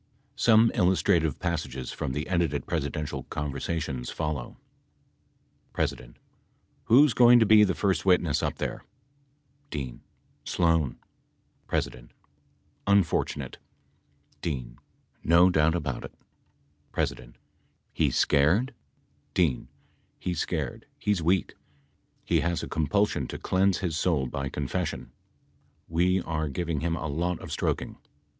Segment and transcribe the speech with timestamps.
[0.35, 4.57] Some illustrative passages from the edited Presidential conversations follow:
[5.77, 5.85] P.
[6.85, 8.83] Who is going to be the first witness up there?
[9.69, 9.99] D.
[10.43, 10.97] Sloan.
[11.69, 11.79] P.
[12.87, 13.59] Unfortunate.
[14.41, 14.73] D.
[15.23, 16.15] No doubt about it—
[17.13, 17.33] P.
[17.93, 18.73] He's scared?
[19.35, 19.67] D.
[20.17, 21.53] He's scared, he's weak.
[22.25, 25.11] He has a compulsion to cleanse his soul by confession.
[25.87, 27.97] We are giving him a lot of stroking.